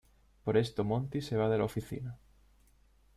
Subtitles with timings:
[0.43, 2.17] Por esto Monty se va de la oficina.